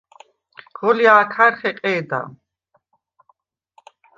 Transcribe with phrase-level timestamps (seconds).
[0.77, 2.21] ღოლჲა̄ქარ ხეყე̄და.